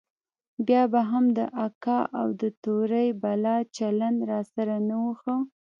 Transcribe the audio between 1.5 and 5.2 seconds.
اکا او د تورې بلا چلند راسره نه و